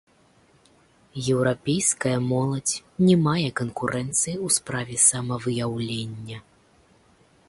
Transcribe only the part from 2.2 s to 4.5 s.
моладзь не мае канкурэнцыі